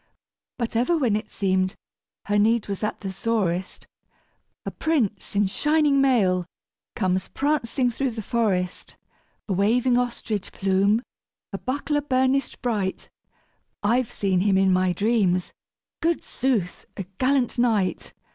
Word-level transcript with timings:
But 0.57 0.75
ever 0.75 0.97
when 0.97 1.15
it 1.15 1.29
seemed 1.29 1.75
her 2.25 2.39
need 2.39 2.67
was 2.67 2.83
at 2.83 3.01
the 3.01 3.11
sorest, 3.11 3.85
A 4.65 4.71
prince 4.71 5.35
in 5.35 5.45
shining 5.45 6.01
mail 6.01 6.47
comes 6.95 7.27
prancing 7.27 7.91
through 7.91 8.09
the 8.09 8.23
forest, 8.23 8.97
A 9.47 9.53
waving 9.53 9.99
ostrich 9.99 10.51
plume 10.51 11.03
a 11.53 11.59
buckler 11.59 12.01
burnished 12.01 12.63
bright; 12.63 13.11
I've 13.83 14.11
seen 14.11 14.39
him 14.39 14.57
in 14.57 14.73
my 14.73 14.91
dreams 14.91 15.53
good 16.01 16.23
sooth! 16.23 16.87
a 16.97 17.03
gallant 17.19 17.59
knight. 17.59 18.11